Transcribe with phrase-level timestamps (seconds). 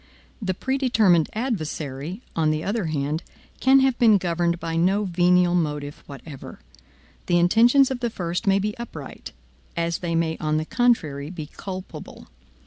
[0.41, 3.21] The predetermined adversary, on the other hand,
[3.59, 6.57] can have been governed by no venial motive whatever.
[7.27, 9.31] The intentions of the first may be upright,
[9.77, 12.25] as they may on the contrary be culpable.